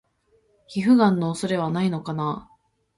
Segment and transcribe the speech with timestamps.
[0.67, 2.49] 皮膚ガンの恐れはないのかな？